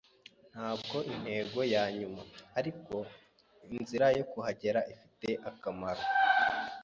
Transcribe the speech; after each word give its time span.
Ntabwo 0.53 0.97
intego 1.13 1.59
yanyuma, 1.73 2.21
ariko 2.59 2.95
inzira 3.77 4.07
yo 4.17 4.23
kuhagera 4.31 4.79
ifite 4.93 5.29
akamaro. 5.49 6.03